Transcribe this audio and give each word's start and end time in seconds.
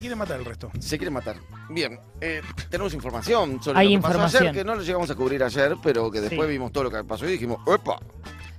Quiere 0.00 0.14
matar 0.14 0.38
el 0.38 0.44
resto. 0.44 0.70
Se 0.78 0.96
quiere 0.96 1.10
matar. 1.10 1.34
Bien, 1.70 1.98
eh, 2.20 2.40
tenemos 2.70 2.94
información 2.94 3.60
sobre 3.60 3.80
Hay 3.80 3.86
lo 3.88 3.90
que 3.98 4.02
pasó 4.02 4.12
información. 4.14 4.42
ayer, 4.44 4.54
que 4.54 4.64
no 4.64 4.76
lo 4.76 4.82
llegamos 4.82 5.10
a 5.10 5.14
cubrir 5.16 5.42
ayer, 5.42 5.74
pero 5.82 6.08
que 6.08 6.20
después 6.20 6.46
Sí. 6.46 6.52
vimos 6.52 6.70
todo 6.70 6.84
lo 6.84 6.90
que 6.92 7.02
pasó 7.02 7.26
y 7.28 7.32
dijimos, 7.32 7.58
¡opa! 7.66 7.98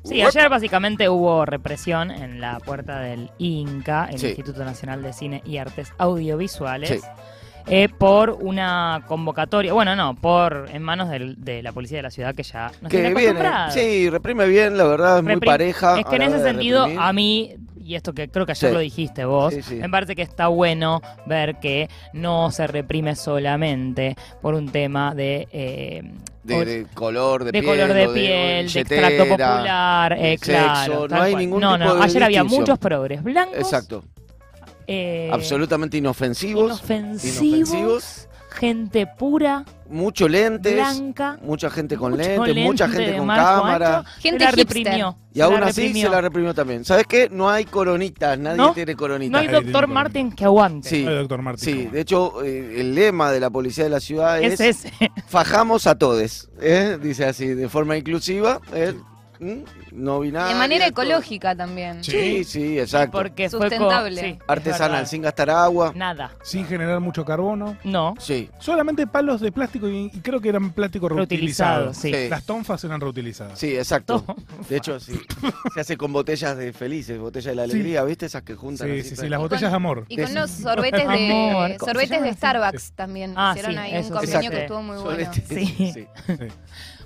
Sí, 0.04 0.15
¡Uepa! 0.17 0.28
ayer 0.38 0.49
básicamente 0.49 1.07
hubo 1.07 1.46
represión 1.46 2.12
en 2.12 2.41
la 2.41 2.60
puerta 2.60 2.99
del 2.99 3.31
INCA, 3.38 4.10
el 4.12 4.20
Sí. 4.20 4.28
Instituto 4.28 4.65
Nacional 4.65 5.02
de 5.02 5.13
Cine 5.13 5.41
y 5.46 5.60
Artes 5.60 5.94
Audiovisuales, 5.97 6.89
Sí. 6.89 6.99
eh, 7.67 7.87
por 7.87 8.31
una 8.31 9.06
convocatoria, 9.08 9.71
bueno, 9.71 9.96
no, 9.96 10.15
por 10.15 10.67
en 10.74 10.83
manos 10.83 11.10
del- 11.10 11.42
de 11.42 11.63
la 11.63 11.71
policía 11.71 11.99
de 11.99 12.03
la 12.03 12.12
ciudad 12.12 12.35
que 12.35 12.44
ya 12.44 12.65
nos 12.81 12.92
Que 12.92 12.97
tiene 12.97 13.13
viene, 13.13 13.29
acostumbrados. 13.40 13.74
sí, 13.76 14.10
reprime 14.10 14.46
bien, 14.46 14.78
la 14.78 14.83
verdad, 14.83 15.19
es 15.19 15.24
muy 15.24 15.35
Reprim- 15.35 15.46
pareja. 15.46 15.99
Es 16.02 16.05
que 16.05 16.12
a 16.12 16.16
en 16.16 16.20
la 16.20 16.26
ese 16.26 16.34
hora 16.35 16.44
de 16.44 16.49
sentido, 16.52 16.80
reprimir. 16.81 17.02
a 17.02 17.13
mí, 17.13 17.55
y 17.90 17.95
esto 17.95 18.13
que 18.13 18.30
creo 18.30 18.45
que 18.45 18.52
ayer 18.52 18.70
Sí. 18.70 18.73
lo 18.73 18.80
dijiste 18.80 19.26
vos, 19.26 19.53
Sí, 19.53 19.62
sí. 19.63 19.76
me 19.76 19.89
parece 19.89 20.16
que 20.16 20.21
está 20.21 20.48
bueno 20.48 21.02
ver 21.26 21.59
que 21.59 21.89
no 22.13 22.52
se 22.52 22.67
reprime 22.67 23.16
solamente 23.16 24.15
por 24.41 24.53
un 24.53 24.70
tema 24.70 25.15
de... 25.15 25.48
eh, 25.52 26.03
de, 26.43 26.65
de 26.65 26.85
color 26.93 27.43
de, 27.43 27.52
de 27.52 27.62
piel, 27.62 27.65
color 27.65 27.93
de 27.93 28.07
piel, 28.09 28.15
de, 28.15 28.63
billetera, 28.63 29.07
extracto 29.09 29.29
popular, 29.29 30.13
eh, 30.13 30.38
sexo, 30.38 30.52
claro. 30.52 31.07
no 31.07 31.21
hay 31.21 31.31
cual. 31.31 31.43
ningún 31.43 31.62
no, 31.62 31.73
tipo 31.77 31.85
no, 31.85 31.95
de 31.95 32.03
ayer 32.03 32.23
había 32.23 32.43
muchos 32.43 32.79
progres 32.79 33.23
blancos. 33.23 33.57
Exacto. 33.57 34.03
eh, 34.87 35.29
Absolutamente 35.31 35.98
inofensivos. 35.98 36.65
inofensivos, 36.79 37.41
inofensivos. 37.43 38.28
Gente 38.59 39.08
pura, 39.18 39.63
Mucho 39.90 40.27
lentes. 40.27 40.73
blanca. 40.73 41.40
Mucha 41.41 41.70
gente 41.70 41.95
con 41.98 42.12
mucho 42.12 42.23
lentes, 42.23 42.55
mucha 42.63 42.88
gente 42.90 43.18
con 43.18 43.27
cámara. 43.27 43.98
ancho, 43.99 44.09
Gente 44.20 44.44
la 44.45 44.52
reprimió. 44.52 45.16
Y 45.32 45.38
se 45.38 45.44
aún 45.44 45.59
la 45.62 45.68
así 45.68 45.82
reprimió. 45.82 46.08
se 46.08 46.09
la 46.16 46.22
reprimió 46.22 46.54
también. 46.54 46.85
¿Sabes 46.85 47.05
qué? 47.08 47.30
No 47.32 47.49
hay 47.49 47.66
coronitas, 47.66 48.38
nadie 48.38 48.58
¿No? 48.58 48.73
tiene 48.73 48.91
No 48.94 48.98
coronitas. 48.99 49.41
hay 49.41 49.48
Ahí 49.48 49.54
doctor 49.54 49.88
Martin 49.88 50.32
que 50.32 50.44
aguante. 50.45 50.90
Sí. 50.90 51.05
Ay, 51.08 51.16
doctor 51.16 51.41
Martín. 51.41 51.63
Sí, 51.63 51.85
de 51.85 52.02
hecho, 52.02 52.44
eh, 52.44 52.82
el 52.82 52.94
lema 52.94 53.32
de 53.32 53.40
la 53.40 53.49
policía 53.49 53.85
de 53.85 53.90
la 53.90 53.99
ciudad 53.99 54.41
es, 54.41 54.60
Es 54.60 54.85
ese. 54.85 55.12
fajamos 55.27 55.88
a 55.88 55.96
todos, 55.98 56.49
¿eh? 56.62 56.98
dice 57.01 57.26
así, 57.26 57.48
de 57.48 57.70
forma 57.70 57.96
inclusiva, 57.98 58.60
¿eh? 58.73 58.94
No 59.91 60.20
binaria. 60.20 60.54
De 60.54 60.59
manera 60.59 60.85
todo. 60.91 61.04
ecológica 61.04 61.55
también. 61.55 62.04
Sí, 62.04 62.43
sí, 62.43 62.77
exacto. 62.79 63.18
Porque 63.18 63.49
fue 63.49 63.59
Sustentable. 63.62 64.22
sí, 64.22 64.28
es 64.28 64.38
Artesanal, 64.48 65.08
sin 65.08 65.22
gastar 65.22 65.50
agua. 65.50 65.92
Nada. 65.95 66.32
Sin 66.44 66.66
generar 66.68 67.00
mucho 67.00 67.23
carbono. 67.23 67.78
No. 67.84 68.16
Sí, 68.20 68.50
Solamente 68.60 69.08
palos 69.08 69.42
de 69.42 69.52
plástico 69.52 69.88
y, 69.88 70.12
y 70.14 70.20
creo 70.22 70.40
que 70.42 70.50
eran 70.50 70.72
plástico 70.72 71.08
Reutilizado, 71.10 71.86
reutilizado. 71.88 71.94
sí. 71.94 72.14
Sí. 72.26 72.30
Las 72.30 72.44
tonfas 72.44 72.84
eran 72.84 73.00
reutilizadas. 73.02 73.58
sí, 73.58 73.76
exacto. 73.76 74.23
De 74.70 74.78
hecho, 74.78 75.00
sí. 75.00 75.20
Se 75.73 75.80
hace 75.82 75.98
con 75.98 76.12
botellas 76.14 76.58
de 76.58 76.73
felices, 76.73 77.17
botellas 77.20 77.45
de 77.52 77.56
la 77.56 77.64
alegría, 77.64 78.04
¿viste? 78.04 78.26
Esas 78.26 78.44
que 78.44 78.56
juntan. 78.56 78.88
Sí, 78.90 79.04
sí, 79.04 79.16
sí, 79.16 79.30
las 79.30 79.40
botellas 79.40 79.72
de 79.72 79.76
amor. 79.76 80.06
Y 80.10 80.17
con 80.17 80.32
unos 80.32 80.50
sorbetes 80.52 81.02
Amor, 81.06 81.17
de 81.17 81.78
¿cómo 81.78 81.92
se 81.92 82.00
sorbetes 82.00 82.22
de? 82.23 82.34
Starbucks 82.34 82.92
también. 82.94 83.34
Ah, 83.36 83.52
Hicieron 83.56 83.72
sí, 83.73 83.78
ahí 83.80 83.95
eso, 83.95 84.10
un 84.14 84.20
convenio 84.20 84.52
que 84.52 84.62
estuvo 84.62 84.82
muy 84.82 84.98
bueno. 84.98 85.32
Sí. 85.48 86.08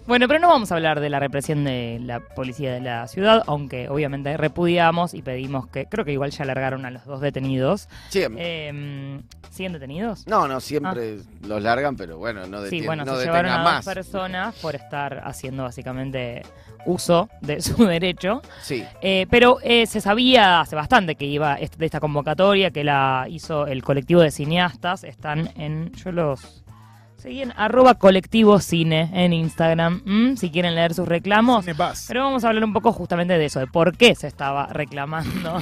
Bueno, 0.06 0.28
pero 0.28 0.40
no 0.40 0.50
vamos 0.50 0.72
a 0.72 0.76
hablar 0.76 1.00
de 1.00 1.10
la 1.10 1.20
represión 1.20 1.64
de 1.64 1.98
la 2.04 2.20
policía 2.20 2.74
de 2.74 2.82
la 2.82 3.08
ciudad, 3.08 3.42
aunque 3.48 3.88
obviamente 3.88 4.36
repudiamos 4.36 5.14
y 5.14 5.22
pedimos 5.22 5.68
que, 5.68 5.86
creo 5.86 6.04
que 6.04 6.12
igual 6.12 6.32
ya 6.32 6.44
largaron 6.44 6.86
a 6.86 6.92
los 6.92 7.06
dos 7.06 7.22
detenidos. 7.22 7.88
Siempre. 8.10 8.44
Eh, 8.70 9.22
¿Siguen 9.50 9.72
detenidos? 9.74 10.28
No, 10.28 10.48
no, 10.48 10.60
siempre 10.60 11.18
los 11.48 11.62
largan, 11.62 11.96
pero 11.96 12.18
bueno, 12.18 12.46
no, 12.48 12.58
Ah. 12.58 12.66
sí, 12.70 12.82
bueno, 12.86 13.06
no 13.06 13.16
se 13.16 13.26
llevaron 13.26 13.52
a 13.52 13.56
dos 13.58 13.64
más. 13.64 13.86
personas 13.86 14.56
por 14.56 14.76
estar 14.76 15.22
haciendo 15.26 15.64
básicamente 15.64 16.42
uso 16.86 17.30
de 17.42 17.62
su 17.62 17.76
derecho. 17.86 18.42
Sí, 18.62 18.84
Eh, 19.02 19.26
pero 19.30 19.60
eh, 19.64 19.86
se 19.86 20.02
sabía 20.02 20.60
hace 20.60 20.76
bastante 20.76 21.16
que 21.16 21.26
iba 21.26 21.56
de 21.56 21.86
esta 21.86 22.00
convocatoria, 22.02 22.72
que 22.72 22.84
la 22.84 23.26
hizo 23.30 23.68
el 23.68 23.84
colectivo 23.84 24.22
de 24.22 24.32
cineastas. 24.32 25.04
Están 25.06 25.50
en. 25.56 25.92
Yo 25.94 26.12
los. 26.12 26.63
Seguí 27.24 27.42
en 27.42 27.54
arroba 27.56 27.94
colectivo 27.94 28.60
cine 28.60 29.10
en 29.14 29.32
Instagram, 29.32 30.02
¿m? 30.06 30.36
si 30.36 30.52
quieren 30.52 30.76
leer 30.76 30.94
sus 30.94 31.08
reclamos. 31.08 31.66
Pero 32.10 32.22
vamos 32.22 32.44
a 32.44 32.50
hablar 32.50 32.66
un 32.66 32.74
poco 32.74 32.92
justamente 32.92 33.38
de 33.38 33.46
eso, 33.46 33.62
de 33.62 33.68
por 33.68 33.96
qué 33.96 34.14
se 34.14 34.28
estaba 34.28 34.68
reclamando. 34.68 35.62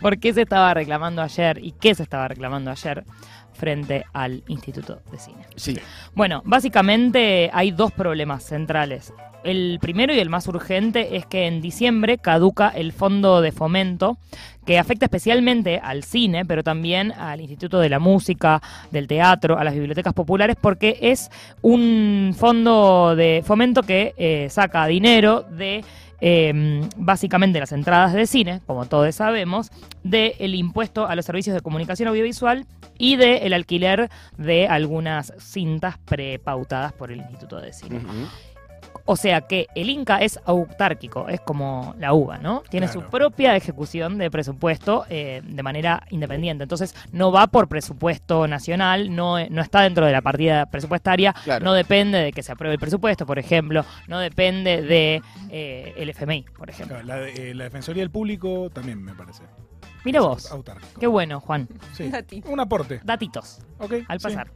por 0.00 0.18
qué 0.18 0.34
se 0.34 0.42
estaba 0.42 0.74
reclamando 0.74 1.22
ayer 1.22 1.60
y 1.62 1.70
qué 1.70 1.94
se 1.94 2.02
estaba 2.02 2.26
reclamando 2.26 2.72
ayer 2.72 3.04
frente 3.52 4.04
al 4.12 4.42
Instituto 4.48 5.00
de 5.12 5.18
Cine. 5.20 5.46
sí. 5.54 5.78
Bueno, 6.12 6.42
básicamente 6.44 7.48
hay 7.52 7.70
dos 7.70 7.92
problemas 7.92 8.42
centrales. 8.42 9.14
El 9.44 9.78
primero 9.80 10.12
y 10.12 10.18
el 10.18 10.28
más 10.28 10.48
urgente 10.48 11.16
es 11.16 11.26
que 11.26 11.46
en 11.46 11.60
diciembre 11.60 12.18
caduca 12.18 12.68
el 12.68 12.92
fondo 12.92 13.40
de 13.40 13.52
fomento 13.52 14.18
que 14.64 14.78
afecta 14.78 15.06
especialmente 15.06 15.80
al 15.82 16.04
cine, 16.04 16.44
pero 16.44 16.62
también 16.62 17.12
al 17.12 17.40
Instituto 17.40 17.80
de 17.80 17.88
la 17.88 17.98
Música, 17.98 18.62
del 18.90 19.06
Teatro, 19.06 19.58
a 19.58 19.64
las 19.64 19.74
bibliotecas 19.74 20.14
populares, 20.14 20.56
porque 20.60 20.98
es 21.00 21.30
un 21.62 22.34
fondo 22.36 23.16
de 23.16 23.42
fomento 23.44 23.82
que 23.82 24.14
eh, 24.16 24.48
saca 24.50 24.86
dinero 24.86 25.42
de 25.42 25.84
eh, 26.24 26.88
básicamente 26.96 27.58
las 27.58 27.72
entradas 27.72 28.12
de 28.12 28.28
cine, 28.28 28.60
como 28.64 28.86
todos 28.86 29.12
sabemos, 29.12 29.72
del 30.04 30.54
impuesto 30.54 31.08
a 31.08 31.16
los 31.16 31.24
servicios 31.24 31.54
de 31.54 31.60
comunicación 31.62 32.08
audiovisual 32.08 32.64
y 32.96 33.16
del 33.16 33.52
alquiler 33.52 34.08
de 34.38 34.68
algunas 34.68 35.32
cintas 35.38 35.98
prepautadas 35.98 36.92
por 36.92 37.10
el 37.10 37.18
Instituto 37.18 37.60
de 37.60 37.72
Cine. 37.72 38.00
O 39.12 39.16
sea 39.16 39.42
que 39.42 39.66
el 39.74 39.90
Inca 39.90 40.22
es 40.22 40.40
autárquico, 40.46 41.28
es 41.28 41.38
como 41.42 41.94
la 41.98 42.14
uva, 42.14 42.38
¿no? 42.38 42.62
Tiene 42.70 42.88
su 42.88 43.02
propia 43.02 43.54
ejecución 43.56 44.16
de 44.16 44.30
presupuesto 44.30 45.04
eh, 45.10 45.42
de 45.44 45.62
manera 45.62 46.02
independiente. 46.08 46.62
Entonces 46.62 46.94
no 47.12 47.30
va 47.30 47.46
por 47.46 47.68
presupuesto 47.68 48.48
nacional, 48.48 49.14
no, 49.14 49.36
no 49.50 49.60
está 49.60 49.82
dentro 49.82 50.06
de 50.06 50.12
la 50.12 50.22
partida 50.22 50.64
presupuestaria, 50.64 51.34
Claro. 51.44 51.62
no 51.62 51.74
depende 51.74 52.18
de 52.22 52.32
que 52.32 52.42
se 52.42 52.52
apruebe 52.52 52.72
el 52.74 52.80
presupuesto, 52.80 53.26
por 53.26 53.38
ejemplo, 53.38 53.84
no 54.08 54.18
depende 54.18 54.80
de 54.80 55.20
eh, 55.50 55.92
el 55.98 56.08
FMI, 56.08 56.46
por 56.56 56.70
ejemplo. 56.70 56.96
Claro, 57.02 57.06
La, 57.06 57.16
de- 57.26 57.50
eh, 57.50 57.54
la 57.54 57.64
Defensoría 57.64 58.02
del 58.02 58.10
Público 58.10 58.70
también 58.72 59.02
me 59.04 59.14
parece. 59.14 59.42
Mira 60.04 60.20
vos, 60.20 60.50
Autárquico. 60.50 60.98
qué 61.00 61.06
bueno, 61.06 61.40
Juan. 61.40 61.68
Sí. 61.92 62.08
Datito. 62.10 62.50
Un 62.50 62.60
aporte. 62.60 63.00
Datitos. 63.04 63.60
Ok. 63.78 63.94
al 64.08 64.18
sí. 64.20 64.24
pasar. 64.24 64.50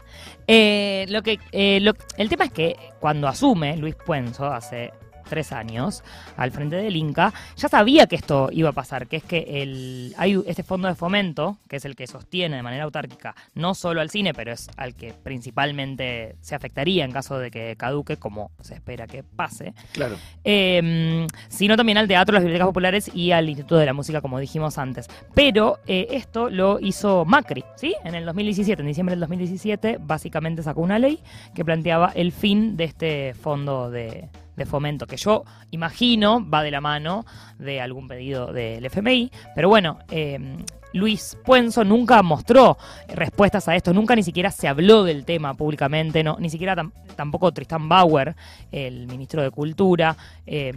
Eh, 0.47 1.07
lo 1.09 1.23
que, 1.23 1.39
eh, 1.53 1.79
lo- 1.81 1.95
el 2.17 2.29
tema 2.29 2.47
es 2.47 2.53
que 2.53 2.77
cuando 3.01 3.29
asume 3.29 3.77
Luis 3.77 3.95
Puenzo 3.95 4.47
hace 4.47 4.93
tres 5.29 5.53
años 5.53 6.03
al 6.37 6.51
frente 6.51 6.77
del 6.77 6.97
Inca, 6.97 7.33
ya 7.57 7.69
sabía 7.69 8.07
que 8.07 8.17
esto 8.17 8.49
iba 8.53 8.71
a 8.71 8.73
pasar, 8.73 9.07
que 9.07 9.17
es 9.17 9.25
que 9.25 9.63
el, 9.63 10.15
hay 10.17 10.41
este 10.47 10.63
fondo 10.63 10.89
de 10.89 10.95
fomento, 10.95 11.59
que 11.69 11.77
es 11.77 11.85
el 11.85 11.97
que 11.97 12.07
sostiene 12.07 12.57
de 12.57 12.63
manera 12.63 12.85
autárquica 12.85 13.35
no 13.55 13.75
solo 13.75 14.01
al 14.01 14.11
cine, 14.11 14.33
pero 14.35 14.53
es 14.53 14.69
al 14.77 14.95
que 14.95 15.13
principalmente 15.13 16.37
se 16.41 16.55
afectaría 16.55 17.05
en 17.05 17.13
caso 17.13 17.39
de 17.39 17.51
que 17.51 17.75
caduque, 17.77 18.17
como 18.17 18.51
se 18.61 18.75
espera 18.75 19.07
que 19.07 19.23
pase, 19.23 19.75
Claro. 19.93 20.17
eh, 20.45 21.27
sino 21.49 21.77
también 21.77 21.99
al 21.99 22.09
teatro, 22.09 22.33
las 22.35 22.43
bibliotecas 22.43 22.69
populares 22.69 23.11
y 23.15 23.33
al 23.33 23.49
Instituto 23.49 23.77
de 23.77 23.87
la 23.87 23.93
Música, 23.93 24.21
como 24.21 24.39
dijimos 24.39 24.79
antes. 24.79 25.09
Pero 25.35 25.79
eh, 25.87 26.09
esto 26.11 26.51
lo 26.51 26.79
hizo 26.81 27.25
Macri, 27.25 27.65
¿sí? 27.77 27.95
En 28.05 28.15
el 28.15 28.25
2017, 28.25 28.83
en 28.83 28.89
diciembre 28.89 29.13
del 29.15 29.21
2017, 29.21 29.99
básicamente 30.01 30.63
sacó 30.63 30.81
una 30.83 30.99
ley 30.99 31.21
que 31.55 31.65
planteaba 31.65 32.13
el 32.15 32.33
fin 32.33 32.77
de 32.77 32.85
este 32.85 33.35
fondo 33.35 33.91
de, 33.91 34.29
de 34.57 34.67
fomento, 34.67 35.07
que 35.07 35.17
yo 35.17 35.45
imagino 35.71 36.49
va 36.49 36.63
de 36.63 36.71
la 36.71 36.81
mano 36.81 37.25
de 37.59 37.81
algún 37.81 38.09
pedido 38.09 38.53
del 38.53 38.85
FMI, 38.87 39.31
pero 39.55 39.69
bueno, 39.69 39.99
eh, 40.11 40.57
Luis 40.93 41.37
Puenzo 41.45 41.85
nunca 41.85 42.23
mostró 42.23 42.79
respuestas 43.09 43.69
a 43.69 43.77
esto, 43.77 43.93
nunca 43.93 44.17
ni 44.17 44.23
siquiera 44.23 44.51
se 44.51 44.67
habló 44.67 45.05
del 45.05 45.25
tema 45.27 45.53
públicamente, 45.55 46.25
no, 46.25 46.37
ni 46.41 46.49
siquiera 46.49 46.75
tam- 46.75 46.93
tampoco 47.17 47.53
Tristan 47.53 47.89
Bauer, 47.89 48.35
el 48.73 49.07
ministro 49.07 49.43
de 49.43 49.51
Cultura, 49.51 50.17
eh, 50.47 50.73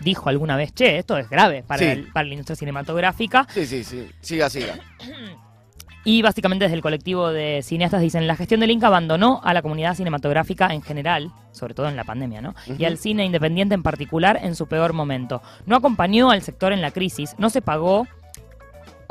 dijo 0.00 0.28
alguna 0.28 0.56
vez, 0.56 0.72
che, 0.72 0.98
esto 0.98 1.16
es 1.16 1.30
grave 1.30 1.62
para, 1.62 1.78
Sí. 1.78 1.84
el- 1.84 2.12
para 2.12 2.26
la 2.26 2.32
industria 2.34 2.56
cinematográfica. 2.56 3.46
Sí, 3.54 3.64
sí, 3.64 3.84
sí. 3.84 4.10
Siga, 4.20 4.50
siga. 4.50 4.74
Y 6.04 6.20
básicamente 6.20 6.66
desde 6.66 6.76
el 6.76 6.82
colectivo 6.82 7.30
de 7.30 7.60
cineastas 7.62 8.02
dicen, 8.02 8.26
la 8.26 8.36
gestión 8.36 8.60
del 8.60 8.70
Inca 8.70 8.88
abandonó 8.88 9.40
a 9.42 9.54
la 9.54 9.62
comunidad 9.62 9.94
cinematográfica 9.94 10.68
en 10.74 10.82
general, 10.82 11.32
sobre 11.50 11.72
todo 11.72 11.88
en 11.88 11.96
la 11.96 12.04
pandemia, 12.04 12.42
¿no? 12.42 12.54
Y 12.78 12.84
al 12.84 12.98
cine 12.98 13.24
independiente 13.24 13.74
en 13.74 13.82
particular 13.82 14.38
en 14.42 14.54
su 14.54 14.66
peor 14.66 14.92
momento. 14.92 15.40
No 15.64 15.76
acompañó 15.76 16.30
al 16.30 16.42
sector 16.42 16.74
en 16.74 16.82
la 16.82 16.90
crisis, 16.90 17.34
no 17.38 17.48
se 17.48 17.62
pagó 17.62 18.06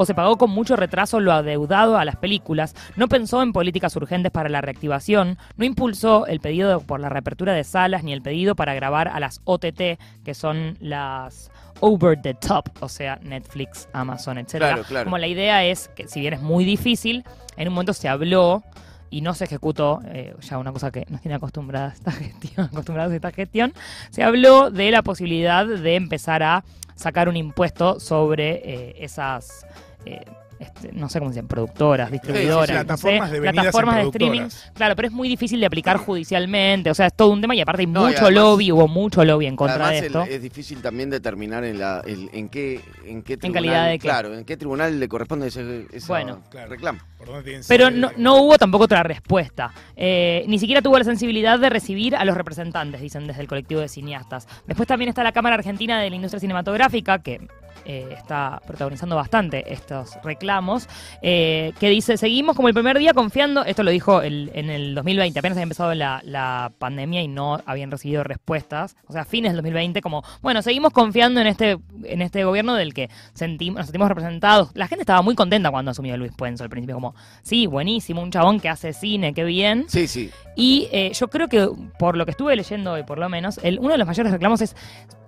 o 0.03 0.05
se 0.05 0.13
pagó 0.13 0.37
con 0.37 0.51
mucho 0.51 0.75
retraso 0.75 1.21
lo 1.21 1.31
adeudado 1.31 1.97
a 1.97 2.03
las 2.03 2.17
películas, 2.17 2.75
no 2.97 3.07
pensó 3.07 3.41
en 3.41 3.53
políticas 3.53 3.95
urgentes 3.95 4.31
para 4.31 4.49
la 4.49 4.59
reactivación, 4.59 5.37
no 5.55 5.63
impulsó 5.65 6.27
el 6.27 6.41
pedido 6.41 6.81
por 6.81 6.99
la 6.99 7.07
reapertura 7.07 7.53
de 7.53 7.63
salas 7.63 8.03
ni 8.03 8.11
el 8.11 8.21
pedido 8.21 8.53
para 8.55 8.73
grabar 8.73 9.07
a 9.07 9.19
las 9.21 9.39
OTT, 9.45 9.97
que 10.25 10.33
son 10.33 10.77
las 10.81 11.51
over 11.79 12.21
the 12.21 12.33
top, 12.33 12.69
o 12.81 12.89
sea, 12.89 13.17
Netflix, 13.23 13.87
Amazon, 13.93 14.37
etcétera. 14.37 14.73
Claro, 14.73 14.83
claro. 14.83 15.05
Como 15.05 15.17
la 15.17 15.27
idea 15.27 15.63
es 15.63 15.89
que 15.95 16.07
si 16.09 16.19
bien 16.19 16.33
es 16.33 16.41
muy 16.41 16.65
difícil, 16.65 17.23
en 17.55 17.69
un 17.69 17.73
momento 17.73 17.93
se 17.93 18.09
habló 18.09 18.61
y 19.09 19.21
no 19.21 19.33
se 19.33 19.45
ejecutó, 19.45 20.01
eh, 20.07 20.35
ya 20.41 20.57
una 20.57 20.73
cosa 20.73 20.91
que 20.91 21.05
nos 21.07 21.21
tiene 21.21 21.35
acostumbrada 21.35 21.93
esta 21.93 22.11
gestión, 22.11 22.65
acostumbrados 22.65 23.13
a 23.13 23.15
esta 23.15 23.31
gestión, 23.31 23.73
se 24.09 24.21
habló 24.21 24.69
de 24.69 24.91
la 24.91 25.01
posibilidad 25.01 25.65
de 25.65 25.95
empezar 25.95 26.43
a 26.43 26.65
sacar 26.95 27.29
un 27.29 27.35
impuesto 27.35 27.99
sobre 27.99 28.61
eh, 28.63 28.95
esas 28.99 29.65
eh, 30.05 30.21
este, 30.59 30.93
no 30.93 31.09
sé 31.09 31.19
cómo 31.19 31.31
se 31.31 31.35
dicen, 31.35 31.47
productoras, 31.47 32.09
distribuidoras, 32.11 32.69
no 32.69 32.75
sé, 32.75 32.85
plataformas 32.85 33.31
devenidas 33.31 33.53
en 33.53 33.61
plataformas 33.71 33.95
de 33.95 34.01
streaming. 34.03 34.41
Claro, 34.73 34.95
pero 34.95 35.07
es 35.09 35.13
muy 35.13 35.27
difícil 35.27 35.59
de 35.59 35.65
aplicar 35.65 35.97
judicialmente, 35.97 36.89
o 36.89 36.93
sea, 36.93 37.07
es 37.07 37.13
todo 37.15 37.31
un 37.31 37.41
tema 37.41 37.53
y 37.55 37.59
aparte 37.59 37.81
hay 37.81 37.87
No, 37.87 38.01
mucho 38.05 38.19
además- 38.25 38.33
lobby, 38.33 38.71
hubo 38.71 38.87
mucho 38.87 39.25
lobby 39.25 39.47
en 39.47 39.55
contra 39.57 39.75
Además, 39.87 39.91
de 39.91 39.97
el- 39.99 40.05
esto. 40.05 40.23
es 40.23 40.41
difícil 40.41 40.81
también 40.81 41.09
determinar 41.09 41.65
en 41.65 41.79
la 41.79 42.01
el- 42.05 42.29
en 42.31 42.47
qué 42.47 42.79
en 43.05 43.23
qué 43.23 43.35
tribunal, 43.35 43.63
calidad 43.63 43.87
de 43.87 43.99
qué. 43.99 44.07
claro, 44.07 44.33
en 44.37 44.45
qué 44.45 44.55
tribunal 44.55 44.99
le 44.99 45.07
corresponde 45.09 45.47
ese, 45.47 45.87
ese 45.91 46.07
Bueno. 46.07 46.39
Claro. 46.49 46.69
reclamo. 46.69 46.99
¿Por 47.17 47.27
dónde 47.27 47.43
tienen 47.43 47.63
Pero 47.67 47.89
no, 47.89 48.11
no 48.17 48.35
hubo 48.43 48.57
tampoco 48.57 48.83
otra 48.85 49.01
respuesta. 49.03 49.73
Eh, 49.97 50.45
ni 50.47 50.59
siquiera 50.59 50.81
tuvo 50.81 50.97
la 50.97 51.03
sensibilidad 51.03 51.59
de 51.59 51.69
recibir 51.69 52.15
a 52.15 52.23
los 52.25 52.37
representantes, 52.37 53.01
dicen 53.01 53.27
desde 53.27 53.41
el 53.41 53.47
colectivo 53.47 53.81
de 53.81 53.89
cineastas. 53.89 54.47
Después 54.67 54.87
también 54.87 55.09
está 55.09 55.23
la 55.23 55.31
Cámara 55.31 55.55
Argentina 55.55 55.99
de 55.99 56.09
la 56.09 56.15
Industria 56.15 56.39
Cinematográfica, 56.39 57.19
que 57.19 57.47
eh, 57.85 58.09
está 58.17 58.61
protagonizando 58.65 59.15
bastante 59.15 59.71
estos 59.73 60.17
reclamos, 60.23 60.87
eh, 61.21 61.73
que 61.79 61.89
dice, 61.89 62.17
seguimos 62.17 62.55
como 62.55 62.67
el 62.67 62.73
primer 62.73 62.97
día 62.97 63.13
confiando, 63.13 63.65
esto 63.65 63.83
lo 63.83 63.91
dijo 63.91 64.21
el- 64.21 64.51
en 64.53 64.69
el 64.69 64.95
2020, 64.95 65.39
apenas 65.39 65.57
había 65.57 65.63
empezado 65.63 65.93
la, 65.93 66.21
la 66.23 66.71
pandemia 66.79 67.21
y 67.21 67.27
no 67.27 67.59
habían 67.65 67.91
recibido 67.91 68.23
respuestas, 68.23 68.95
o 69.07 69.13
sea, 69.13 69.25
fines 69.25 69.51
del 69.51 69.57
2020, 69.57 70.01
como, 70.01 70.23
bueno, 70.41 70.61
seguimos 70.61 70.93
confiando 70.93 71.41
en 71.41 71.47
este, 71.47 71.77
en 72.03 72.21
este 72.21 72.43
gobierno 72.43 72.73
del 72.75 72.93
que 72.93 73.09
sentimos, 73.33 73.77
nos 73.79 73.85
sentimos 73.87 74.07
representados. 74.09 74.71
La 74.73 74.87
gente 74.87 75.01
estaba 75.03 75.21
muy 75.21 75.35
contenta 75.35 75.71
cuando 75.71 75.91
asumió 75.91 76.15
Luis 76.17 76.31
Puenzo 76.35 76.63
al 76.63 76.69
principio, 76.69 76.95
como, 76.95 77.15
sí, 77.41 77.67
buenísimo, 77.67 78.21
un 78.21 78.31
chabón 78.31 78.59
que 78.59 78.69
hace 78.69 78.93
cine, 78.93 79.33
qué 79.33 79.43
bien. 79.43 79.85
Sí, 79.87 80.07
sí. 80.07 80.29
Y 80.55 80.87
eh, 80.91 81.11
yo 81.13 81.27
creo 81.29 81.47
que, 81.47 81.67
por 81.99 82.15
lo 82.17 82.25
que 82.25 82.31
estuve 82.31 82.55
leyendo 82.55 82.93
hoy, 82.93 83.03
por 83.03 83.17
lo 83.17 83.27
menos, 83.29 83.59
el, 83.63 83.79
uno 83.79 83.89
de 83.91 83.97
los 83.97 84.07
mayores 84.07 84.31
reclamos 84.31 84.61
es 84.61 84.75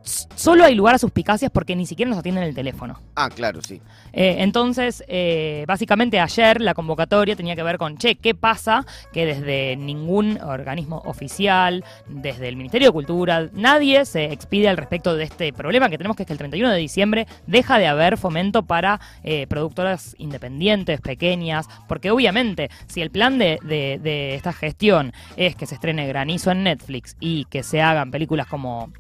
solo 0.06 0.64
hay 0.64 0.76
lugar 0.76 0.96
a 0.96 0.98
suspicacias 1.00 1.52
porque 1.52 1.76
ni 1.76 1.86
siquiera 1.86 2.10
nos 2.10 2.20
atienden 2.20 2.44
el 2.44 2.54
teléfono. 2.56 3.02
Ah, 3.16 3.30
claro, 3.30 3.62
sí. 3.62 3.82
Eh, 4.14 4.36
entonces, 4.40 5.04
eh, 5.08 5.66
básicamente 5.68 6.20
ayer 6.20 6.62
la 6.62 6.74
convocatoria 6.74 7.36
tenía 7.36 7.56
que 7.56 7.64
ver 7.64 7.78
con, 7.78 7.98
che, 7.98 8.16
¿qué 8.16 8.36
pasa 8.36 8.86
que 9.12 9.26
desde 9.26 9.76
ningún 9.76 10.40
organismo 10.42 11.02
oficial, 11.06 11.84
desde 12.08 12.48
el 12.48 12.56
Ministerio 12.56 12.90
de 12.90 12.94
Cultura, 12.94 13.50
nadie 13.54 14.06
se 14.06 14.26
expide 14.26 14.70
al 14.70 14.78
respecto 14.78 15.16
de 15.16 15.24
este 15.26 15.52
problema 15.54 15.90
que 15.90 15.98
tenemos 15.98 16.16
que 16.16 16.24
es 16.24 16.28
que 16.28 16.34
el 16.34 16.40
31 16.40 16.72
de 16.72 16.78
diciembre 16.78 17.28
deja 17.48 17.80
de 17.80 17.88
haber 17.88 18.18
fomento 18.18 18.64
para 18.64 19.00
eh, 19.24 19.48
productoras 19.48 20.16
independientes, 20.20 21.02
pequeñas, 21.02 21.68
porque 21.88 22.12
obviamente 22.12 22.70
si 22.88 23.02
el 23.02 23.10
plan 23.12 23.38
de, 23.40 23.60
de- 23.64 24.00
de 24.02 24.36
esta 24.36 24.54
gestión 24.54 25.14
es 25.36 25.56
que 25.56 25.66
se 25.66 25.76
estrene 25.76 26.08
Granizo 26.08 26.52
en 26.52 26.64
Netflix 26.64 27.16
y 27.20 27.46
que 27.46 27.64
se 27.64 27.82
hagan 27.82 28.12
películas 28.12 28.48
como 28.48 28.92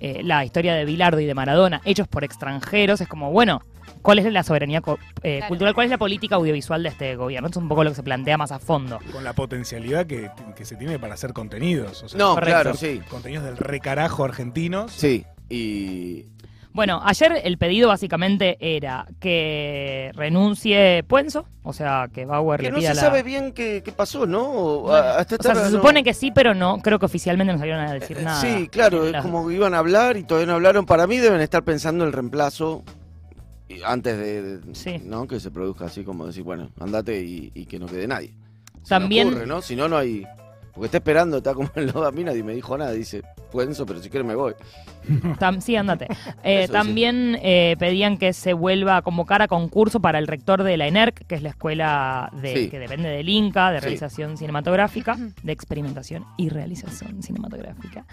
eh, 0.00 0.20
la 0.22 0.44
historia 0.44 0.74
de 0.74 0.84
Bilardo 0.84 1.20
y 1.20 1.26
de 1.26 1.34
Maradona, 1.34 1.80
hechos 1.84 2.08
por 2.08 2.24
extranjeros, 2.24 3.00
es 3.00 3.08
como, 3.08 3.30
bueno, 3.30 3.62
¿cuál 4.02 4.18
es 4.18 4.32
la 4.32 4.42
soberanía 4.42 4.78
eh, 5.22 5.36
Claro. 5.38 5.48
cultural? 5.48 5.74
¿Cuál 5.74 5.84
es 5.86 5.90
la 5.90 5.98
política 5.98 6.36
audiovisual 6.36 6.82
de 6.82 6.88
este 6.88 7.16
gobierno? 7.16 7.48
Eso 7.48 7.58
es 7.60 7.62
un 7.62 7.68
poco 7.68 7.84
lo 7.84 7.90
que 7.90 7.96
se 7.96 8.02
plantea 8.02 8.36
más 8.38 8.52
a 8.52 8.58
fondo. 8.58 8.98
Con 9.12 9.24
la 9.24 9.32
potencialidad 9.32 10.06
que, 10.06 10.30
que 10.56 10.64
se 10.64 10.76
tiene 10.76 10.98
para 10.98 11.14
hacer 11.14 11.32
contenidos. 11.32 12.02
O 12.02 12.08
sea, 12.08 12.18
No, 12.18 12.34
claro, 12.36 12.74
sí. 12.74 13.00
Contenidos 13.08 13.44
del 13.44 13.56
recarajo 13.56 14.24
argentinos. 14.24 14.92
Sí. 14.92 15.24
Y 15.48 16.26
Bueno, 16.74 17.02
ayer 17.04 17.40
el 17.44 17.58
pedido 17.58 17.88
básicamente 17.88 18.56
era 18.60 19.06
que 19.20 20.10
renuncie 20.14 21.02
Puenzo, 21.06 21.46
o 21.62 21.72
sea, 21.74 22.08
que 22.12 22.24
Bauer 22.24 22.60
que 22.60 22.66
le 22.66 22.70
no 22.72 22.78
pida 22.78 22.90
se 22.90 22.94
la... 22.94 23.00
sabe 23.02 23.22
bien 23.22 23.52
qué, 23.52 23.82
qué 23.84 23.92
pasó, 23.92 24.26
¿no? 24.26 24.42
O, 24.50 24.80
Bueno, 24.84 24.96
hasta 25.06 25.36
o 25.36 25.42
sea, 25.42 25.54
se 25.54 25.64
no- 25.64 25.70
supone 25.78 26.02
que 26.02 26.14
sí, 26.14 26.30
pero 26.30 26.54
no, 26.54 26.78
creo 26.78 26.98
que 26.98 27.04
oficialmente 27.06 27.52
no 27.52 27.58
salieron 27.58 27.82
a 27.84 27.92
decir 27.92 28.16
Eh, 28.18 28.22
nada. 28.22 28.40
Sí, 28.40 28.68
claro, 28.68 29.04
es 29.04 29.12
Las- 29.12 29.22
como 29.22 29.46
que 29.46 29.54
iban 29.54 29.74
a 29.74 29.78
hablar 29.78 30.16
y 30.16 30.24
todavía 30.24 30.46
no 30.46 30.54
hablaron. 30.54 30.86
Para 30.86 31.06
mí 31.06 31.18
deben 31.18 31.40
estar 31.42 31.62
pensando 31.62 32.04
el 32.04 32.12
reemplazo 32.12 32.82
antes 33.84 34.18
de, 34.18 34.60
Sí. 34.74 35.00
¿no? 35.04 35.26
que 35.26 35.40
se 35.40 35.50
produzca 35.50 35.86
así 35.86 36.04
como 36.04 36.26
decir, 36.26 36.42
bueno, 36.42 36.70
andate 36.80 37.20
y, 37.22 37.50
y 37.54 37.66
que 37.66 37.78
no 37.78 37.86
quede 37.86 38.06
nadie. 38.06 38.32
Se 38.82 38.88
También- 38.90 39.28
ocurre, 39.28 39.46
¿no? 39.46 39.60
Si 39.62 39.76
no, 39.76 39.88
no 39.88 39.96
hay... 39.98 40.26
Porque 40.72 40.86
está 40.86 40.98
esperando, 40.98 41.36
está 41.38 41.52
como 41.54 41.70
en 41.74 41.86
lo 41.92 42.04
a 42.06 42.12
mí 42.12 42.24
nadie 42.24 42.42
me 42.42 42.54
dijo 42.54 42.76
nada, 42.78 42.92
dice, 42.92 43.22
Puenzo, 43.50 43.84
pero 43.84 44.00
si 44.00 44.08
quieres 44.08 44.26
me 44.26 44.34
voy. 44.34 44.54
Tam- 45.38 45.60
sí, 45.60 45.76
andate. 45.76 46.06
Eh, 46.44 46.64
Eso 46.64 46.72
sí. 46.72 46.78
también 46.78 47.38
eh, 47.42 47.76
pedían 47.78 48.16
que 48.16 48.32
se 48.32 48.52
vuelva 48.54 48.96
a 48.96 49.02
convocar 49.02 49.42
a 49.42 49.48
concurso 49.48 50.00
para 50.00 50.18
el 50.18 50.26
rector 50.26 50.62
de 50.62 50.76
la 50.76 50.86
ENERC, 50.88 51.26
que 51.26 51.34
es 51.36 51.42
la 51.42 51.50
escuela 51.50 52.30
de, 52.40 52.54
Sí. 52.56 52.68
que 52.70 52.78
depende 52.78 53.08
del 53.10 53.28
INCA, 53.28 53.70
de 53.70 53.78
Sí. 53.78 53.84
realización 53.84 54.36
cinematográfica, 54.38 55.16
de 55.42 55.52
experimentación 55.52 56.24
y 56.38 56.48
realización 56.48 57.22
cinematográfica, 57.22 58.06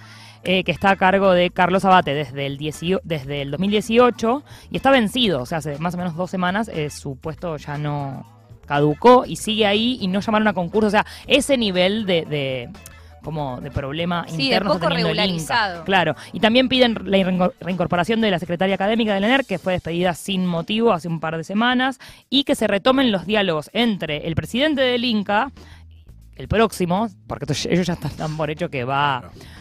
eh, 0.43 0.63
que 0.63 0.71
está 0.71 0.91
a 0.91 0.95
cargo 0.97 1.31
de 1.31 1.49
Carlos 1.51 1.85
Abate 1.85 2.13
desde 2.13 2.45
el, 2.45 2.57
18 2.57 3.01
desde 3.03 3.41
el 3.41 3.51
2018 3.51 4.43
y 4.69 4.75
está 4.77 4.91
vencido, 4.91 5.41
o 5.41 5.45
sea, 5.45 5.59
hace 5.59 5.77
más 5.79 5.95
o 5.95 5.97
menos 5.97 6.15
dos 6.15 6.29
semanas 6.29 6.67
eh, 6.67 6.89
su 6.89 7.15
puesto 7.15 7.55
ya 7.57 7.77
no 7.77 8.25
caducó 8.69 9.25
y 9.25 9.35
sigue 9.35 9.65
ahí 9.65 9.97
y 9.99 10.07
no 10.07 10.21
llamaron 10.21 10.47
a 10.47 10.53
concurso, 10.53 10.87
o 10.87 10.91
sea, 10.91 11.05
ese 11.27 11.57
nivel 11.57 12.05
de... 12.05 12.23
de 12.23 12.69
como 13.21 13.59
de 13.59 13.69
problema 13.69 14.23
Sí, 14.29 14.37
de 14.37 14.43
interno 14.43 14.71
poco 14.71 14.85
el 14.87 14.93
Inca. 14.93 15.03
regularizado. 15.03 15.83
Claro, 15.83 16.15
y 16.31 16.39
también 16.39 16.69
piden 16.69 16.95
la 17.03 17.17
reinco- 17.17 17.51
reincorporación 17.59 18.21
de 18.21 18.31
la 18.31 18.39
secretaria 18.39 18.75
académica 18.75 19.13
del 19.13 19.25
ENER, 19.25 19.43
que 19.45 19.59
fue 19.59 19.73
despedida 19.73 20.13
sin 20.13 20.45
motivo 20.45 20.93
hace 20.93 21.09
un 21.09 21.19
par 21.19 21.35
de 21.35 21.43
semanas, 21.43 21.99
y 22.29 22.45
que 22.45 22.55
se 22.55 22.65
retomen 22.65 23.11
los 23.11 23.25
diálogos 23.25 23.69
entre 23.73 24.25
el 24.25 24.35
presidente 24.35 24.79
del 24.81 25.03
Inca, 25.03 25.51
el 26.37 26.47
próximo, 26.47 27.09
porque 27.27 27.45
ellos 27.69 27.85
ya 27.85 27.93
están 27.93 28.11
tan 28.11 28.37
por 28.37 28.49
hecho 28.51 28.69
que 28.69 28.85
va 28.85 29.17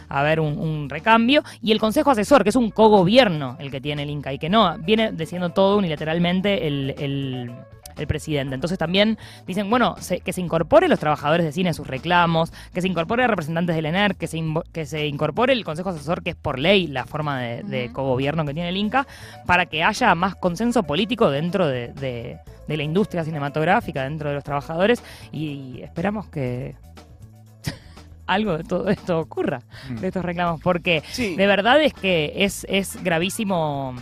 a 0.07 0.19
haber 0.21 0.39
un, 0.39 0.57
un 0.57 0.89
recambio, 0.89 1.43
y 1.61 1.73
el 1.73 1.79
Consejo 1.81 2.11
Asesor, 2.11 2.43
que 2.43 2.51
es 2.51 2.55
un 2.55 2.71
cogobierno 2.71 3.57
el 3.59 3.69
que 3.71 3.81
tiene 3.81 4.03
el 4.03 4.09
Inca, 4.09 4.31
y 4.31 4.39
que 4.39 4.47
no, 4.47 4.77
viene 4.79 5.11
diciendo 5.11 5.49
todo 5.49 5.77
unilateralmente 5.77 6.65
el... 6.65 6.95
el 6.97 7.51
el 7.99 8.07
presidente. 8.07 8.55
Entonces 8.55 8.77
también 8.77 9.17
dicen, 9.45 9.69
bueno, 9.69 9.95
se- 9.99 10.19
que 10.21 10.33
se 10.33 10.41
incorpore 10.41 10.87
los 10.87 10.99
trabajadores 10.99 11.45
de 11.45 11.51
cine 11.51 11.69
a 11.69 11.73
sus 11.73 11.87
reclamos, 11.87 12.51
que 12.73 12.81
se 12.81 12.87
incorpore 12.87 13.23
a 13.23 13.27
representantes 13.27 13.75
del 13.75 13.85
ENER, 13.85 14.15
que 14.15 14.27
se, 14.27 14.41
que 14.73 14.85
se 14.85 15.05
incorpore 15.07 15.53
el 15.53 15.63
Consejo 15.63 15.89
Asesor, 15.89 16.23
que 16.23 16.31
es 16.31 16.35
por 16.35 16.59
ley 16.59 16.87
la 16.87 17.05
forma 17.05 17.39
de, 17.39 17.63
de 17.63 17.85
Ujú. 17.85 17.93
cogobierno 17.93 18.45
que 18.45 18.53
tiene 18.53 18.69
el 18.69 18.77
Inca, 18.77 19.05
para 19.45 19.65
que 19.67 19.83
haya 19.83 20.15
más 20.15 20.35
consenso 20.35 20.83
político 20.83 21.29
dentro 21.29 21.67
de, 21.67 21.89
de- 21.93 22.37
de 22.67 22.77
la 22.77 22.83
industria 22.83 23.23
cinematográfica, 23.23 24.03
dentro 24.03 24.29
de 24.29 24.35
los 24.35 24.43
trabajadores, 24.43 25.03
y 25.31 25.81
esperamos 25.81 26.27
que 26.27 26.75
algo 28.27 28.57
de 28.57 28.63
todo 28.63 28.89
esto 28.89 29.19
ocurra, 29.19 29.61
Mm. 29.89 29.95
de 29.95 30.07
estos 30.07 30.23
reclamos, 30.23 30.61
porque 30.61 31.01
Sí, 31.11 31.35
de 31.35 31.47
verdad 31.47 31.81
es 31.81 31.93
que 31.93 32.31
es, 32.35 32.65
es 32.69 33.01
gravísimo 33.03 33.95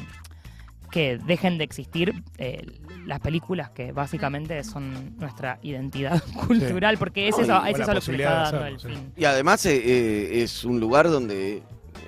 que 0.91 1.17
dejen 1.17 1.57
de 1.57 1.63
existir 1.63 2.23
eh, 2.37 2.65
las 3.07 3.19
películas 3.19 3.69
que 3.71 3.91
básicamente 3.91 4.63
son 4.63 5.17
nuestra 5.17 5.57
identidad 5.63 6.21
cultural, 6.47 6.97
porque 6.97 7.27
es 7.29 7.37
No, 7.37 7.43
eso, 7.43 7.61
y- 7.65 7.71
es 7.71 7.79
eso 7.79 7.93
lo 7.93 8.01
que 8.01 8.11
le 8.11 8.23
está 8.23 8.33
dando 8.33 8.57
hacerlo, 8.57 8.67
el 8.67 8.79
sí. 8.79 8.87
fin. 8.89 9.13
y 9.15 9.25
además 9.25 9.65
eh, 9.65 9.81
eh, 9.83 10.43
es 10.43 10.63
un 10.65 10.79
lugar 10.79 11.09
donde 11.09 11.63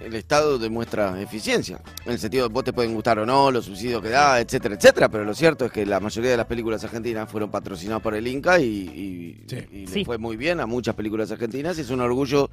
el 0.05 0.13
Estado 0.15 0.57
demuestra 0.59 1.19
eficiencia. 1.21 1.79
En 2.05 2.13
el 2.13 2.19
sentido 2.19 2.47
de 2.47 2.53
vos 2.53 2.63
te 2.63 2.71
pueden 2.71 2.93
gustar 2.93 3.19
o 3.19 3.25
no, 3.25 3.50
los 3.51 3.65
subsidios 3.65 4.01
que 4.01 4.09
da, 4.09 4.39
etcétera, 4.39 4.75
etcétera. 4.75 5.09
Pero 5.09 5.25
lo 5.25 5.33
cierto 5.33 5.65
es 5.65 5.71
que 5.71 5.85
la 5.85 6.00
mayoría 6.00 6.31
de 6.31 6.38
las 6.38 6.45
películas 6.45 6.81
argentinas 6.85 7.29
fueron 7.29 7.50
patrocinadas 7.51 8.01
por 8.01 8.13
el 8.15 8.25
Inca 8.27 8.59
y, 8.59 8.65
y- 8.65 9.43
Sí. 9.50 9.57
y 9.71 9.85
le 9.88 9.88
Sí. 9.88 10.05
fue 10.05 10.17
muy 10.17 10.38
bien 10.38 10.59
a 10.62 10.65
muchas 10.65 10.95
películas 10.95 11.31
argentinas. 11.31 11.77
Y 11.77 11.81
es 11.81 11.89
un 11.89 12.00
orgullo 12.00 12.50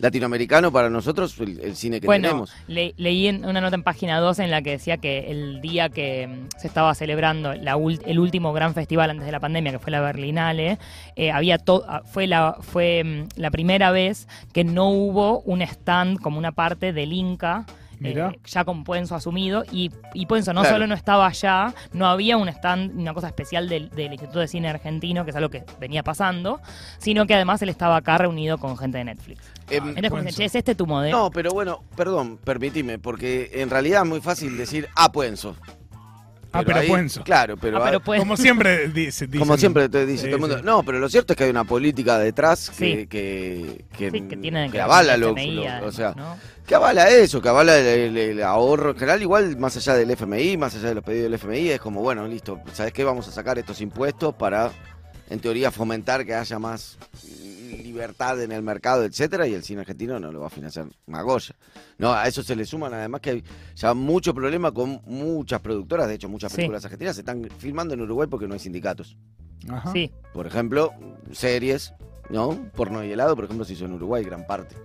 latinoamericano 0.00 0.72
para 0.72 0.90
nosotros 0.90 1.38
el, 1.40 1.60
el 1.60 1.76
cine 1.76 2.00
que 2.00 2.06
Bueno, 2.06 2.28
tenemos. 2.28 2.52
le- 2.66 2.94
leí 2.96 3.26
en 3.28 3.44
una 3.44 3.60
nota 3.60 3.76
en 3.76 3.82
página 3.82 4.18
2 4.18 4.38
en 4.40 4.50
la 4.50 4.62
que 4.62 4.70
decía 4.70 4.96
que 4.96 5.30
el 5.30 5.60
día 5.60 5.88
que 5.88 6.26
mm, 6.26 6.48
se 6.58 6.66
estaba 6.66 6.94
celebrando 6.94 7.54
la 7.54 7.76
ul- 7.76 8.00
el 8.06 8.18
último 8.18 8.52
gran 8.52 8.74
festival 8.74 9.10
antes 9.10 9.26
de 9.26 9.32
la 9.32 9.40
pandemia, 9.40 9.72
que 9.72 9.78
fue 9.78 9.90
la 9.92 10.00
Berlinale, 10.00 10.78
eh, 11.16 11.30
había 11.30 11.58
to- 11.58 11.84
ah, 11.88 12.02
fue, 12.04 12.26
la, 12.26 12.56
fue 12.60 13.04
mm, 13.04 13.40
la 13.40 13.50
primera 13.50 13.90
vez 13.90 14.26
que 14.52 14.64
no 14.64 14.88
hubo 14.90 15.40
un 15.40 15.62
stand 15.62 16.18
como 16.20 16.38
una 16.38 16.52
parte 16.52 16.92
del 16.92 17.12
Inca. 17.12 17.66
Eh, 18.02 18.30
ya 18.44 18.64
con 18.64 18.84
Puenzo 18.84 19.14
asumido 19.14 19.64
y, 19.72 19.90
y 20.14 20.26
Puenzo 20.26 20.52
no 20.52 20.60
Claro. 20.62 20.76
solo 20.76 20.86
no 20.86 20.94
estaba 20.94 21.26
allá, 21.26 21.74
no 21.92 22.06
había 22.06 22.36
un 22.36 22.48
stand, 22.48 22.98
una 22.98 23.14
cosa 23.14 23.26
especial 23.28 23.68
del, 23.68 23.90
del 23.90 24.12
Instituto 24.12 24.38
de 24.40 24.48
Cine 24.48 24.68
Argentino, 24.68 25.24
que 25.24 25.30
es 25.30 25.36
algo 25.36 25.48
que 25.50 25.64
venía 25.78 26.02
pasando, 26.02 26.60
sino 26.98 27.26
que 27.26 27.34
además 27.34 27.60
él 27.62 27.68
estaba 27.68 27.96
acá 27.96 28.18
reunido 28.18 28.58
con 28.58 28.76
gente 28.76 28.98
de 28.98 29.04
Netflix. 29.04 29.42
Em, 29.70 29.88
Entonces, 29.88 30.10
Puenzo. 30.10 30.36
che, 30.36 30.44
¿es 30.44 30.54
este 30.54 30.74
tu 30.74 30.86
modelo? 30.86 31.16
no, 31.16 31.30
pero 31.30 31.50
bueno, 31.52 31.82
perdón, 31.96 32.38
permitime, 32.42 32.98
porque 32.98 33.50
en 33.54 33.70
realidad 33.70 34.02
es 34.02 34.08
muy 34.08 34.20
fácil 34.20 34.56
decir 34.56 34.88
ah, 34.96 35.12
Puenzo. 35.12 35.56
Ah, 36.52 36.62
pero 36.64 36.78
ahí- 36.80 36.88
Puenzo. 36.88 37.22
Claro, 37.22 37.56
pero, 37.56 37.78
Ah, 37.78 37.82
pero 37.84 37.98
hay- 37.98 38.04
Puenzo. 38.04 38.22
Como 38.22 38.36
siempre 38.36 38.88
dice, 38.88 39.26
dicen- 39.26 39.38
Como 39.38 39.56
siempre 39.56 39.88
te 39.88 40.04
dice 40.06 40.24
Sí, 40.24 40.26
todo 40.28 40.34
el 40.36 40.40
mundo. 40.40 40.58
sí. 40.58 40.64
No, 40.64 40.82
pero 40.82 40.98
lo 40.98 41.08
cierto 41.08 41.32
es 41.32 41.36
que 41.36 41.44
hay 41.44 41.50
una 41.50 41.64
política 41.64 42.18
detrás 42.18 42.70
Sí. 42.74 43.06
que, 43.06 43.06
que, 43.08 43.84
que, 43.96 44.10
Sí, 44.10 44.20
que 44.22 44.36
tiene 44.36 44.66
que 44.66 44.72
ver 44.72 44.80
avala 44.82 45.16
lo, 45.16 45.28
FMI, 45.30 45.54
lo- 45.54 45.86
o 45.86 45.92
sea, 45.92 46.12
¿no? 46.16 46.36
que 46.66 46.74
avala 46.74 47.08
eso, 47.10 47.40
que 47.40 47.48
avala 47.48 47.78
el, 47.78 47.86
el- 47.86 48.16
el 48.16 48.42
ahorro 48.42 48.90
en 48.90 48.96
general, 48.96 49.22
igual 49.22 49.56
más 49.58 49.76
allá 49.76 49.94
del 49.94 50.10
FMI, 50.10 50.56
más 50.56 50.74
allá 50.74 50.88
de 50.88 50.94
los 50.96 51.04
pedidos 51.04 51.24
del 51.24 51.34
FMI, 51.34 51.70
es 51.70 51.80
como, 51.80 52.00
bueno, 52.02 52.26
listo, 52.26 52.60
¿sabes 52.72 52.92
qué? 52.92 53.04
Vamos 53.04 53.28
a 53.28 53.32
sacar 53.32 53.58
estos 53.58 53.80
impuestos 53.80 54.34
para, 54.34 54.70
en 55.28 55.38
teoría, 55.40 55.70
fomentar 55.70 56.26
que 56.26 56.34
haya 56.34 56.58
más 56.58 56.98
libertad 57.80 58.40
en 58.42 58.52
el 58.52 58.62
mercado, 58.62 59.04
etcétera, 59.04 59.46
y 59.46 59.54
el 59.54 59.62
cine 59.62 59.80
argentino 59.80 60.18
no 60.20 60.30
lo 60.32 60.40
va 60.40 60.46
a 60.46 60.50
financiar 60.50 60.86
Magoya. 61.06 61.54
No, 61.98 62.12
a 62.12 62.26
eso 62.28 62.42
se 62.42 62.54
le 62.56 62.64
suman 62.64 62.94
además 62.94 63.20
que 63.20 63.30
hay 63.30 63.44
ya 63.74 63.94
mucho 63.94 64.34
problema 64.34 64.72
con 64.72 65.00
muchas 65.06 65.60
productoras, 65.60 66.08
de 66.08 66.14
hecho 66.14 66.28
muchas 66.28 66.52
Sí. 66.52 66.56
películas 66.56 66.84
argentinas 66.84 67.16
se 67.16 67.22
están 67.22 67.48
filmando 67.58 67.94
en 67.94 68.00
Uruguay 68.02 68.28
porque 68.30 68.46
no 68.46 68.54
hay 68.54 68.60
sindicatos. 68.60 69.16
Ajá. 69.68 69.92
Sí, 69.92 70.10
Por 70.32 70.46
ejemplo, 70.46 70.92
series, 71.32 71.92
¿no? 72.30 72.70
Porno 72.74 73.04
y 73.04 73.12
helado, 73.12 73.34
por 73.36 73.44
ejemplo, 73.44 73.64
se 73.64 73.72
hizo 73.74 73.84
en 73.84 73.92
Uruguay 73.92 74.24
gran 74.24 74.46
parte. 74.46 74.76